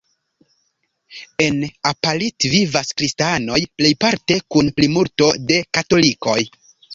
En 1.43 1.59
Apalit 1.89 2.47
vivas 2.53 2.89
kristanoj 3.01 3.59
plejparte 3.83 4.39
kun 4.57 4.73
plimulto 4.81 5.29
de 5.53 5.61
katolikoj. 5.81 6.41